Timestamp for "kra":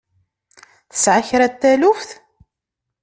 1.27-1.47